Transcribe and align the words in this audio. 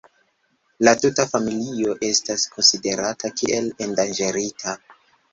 La 0.87 0.93
tuta 1.01 1.25
familio 1.33 1.91
estas 2.07 2.45
konsiderata 2.55 3.31
kiel 3.41 3.69
endanĝerita. 3.89 4.75